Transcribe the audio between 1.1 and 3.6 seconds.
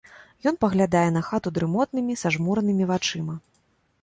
на хату дрымотнымі сажмуранымі вачыма.